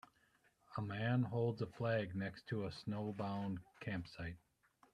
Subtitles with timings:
[0.77, 4.39] A man holds a flag next to a snowbound campsite.